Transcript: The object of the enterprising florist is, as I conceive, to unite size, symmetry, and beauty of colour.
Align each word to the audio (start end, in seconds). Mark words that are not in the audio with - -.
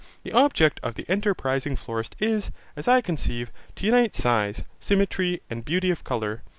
The 0.23 0.31
object 0.33 0.79
of 0.81 0.95
the 0.95 1.07
enterprising 1.07 1.75
florist 1.75 2.15
is, 2.19 2.49
as 2.75 2.87
I 2.87 3.01
conceive, 3.01 3.51
to 3.75 3.85
unite 3.85 4.15
size, 4.15 4.63
symmetry, 4.79 5.43
and 5.47 5.63
beauty 5.63 5.91
of 5.91 6.03
colour. 6.03 6.41